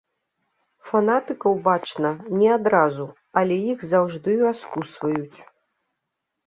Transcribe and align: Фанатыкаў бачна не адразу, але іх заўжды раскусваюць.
Фанатыкаў 0.91 1.53
бачна 1.67 2.09
не 2.39 2.49
адразу, 2.57 3.05
але 3.43 3.55
іх 3.71 3.79
заўжды 3.93 4.31
раскусваюць. 4.47 5.39